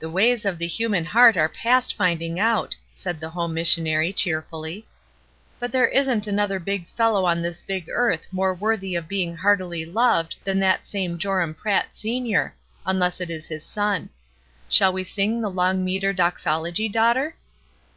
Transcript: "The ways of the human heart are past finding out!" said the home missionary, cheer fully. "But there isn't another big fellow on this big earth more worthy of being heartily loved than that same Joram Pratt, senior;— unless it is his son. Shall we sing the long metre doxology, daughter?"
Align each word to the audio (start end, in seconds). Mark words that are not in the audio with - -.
"The 0.00 0.10
ways 0.10 0.44
of 0.44 0.58
the 0.58 0.66
human 0.66 1.04
heart 1.04 1.36
are 1.36 1.48
past 1.48 1.94
finding 1.94 2.40
out!" 2.40 2.74
said 2.92 3.20
the 3.20 3.30
home 3.30 3.54
missionary, 3.54 4.12
cheer 4.12 4.42
fully. 4.42 4.84
"But 5.60 5.70
there 5.70 5.86
isn't 5.86 6.26
another 6.26 6.58
big 6.58 6.88
fellow 6.88 7.24
on 7.24 7.40
this 7.40 7.62
big 7.62 7.88
earth 7.88 8.26
more 8.32 8.52
worthy 8.52 8.96
of 8.96 9.06
being 9.06 9.36
heartily 9.36 9.84
loved 9.86 10.34
than 10.42 10.58
that 10.58 10.88
same 10.88 11.18
Joram 11.18 11.54
Pratt, 11.54 11.94
senior;— 11.94 12.52
unless 12.84 13.20
it 13.20 13.30
is 13.30 13.46
his 13.46 13.64
son. 13.64 14.10
Shall 14.68 14.92
we 14.92 15.04
sing 15.04 15.40
the 15.40 15.48
long 15.50 15.84
metre 15.84 16.12
doxology, 16.12 16.88
daughter?" 16.88 17.36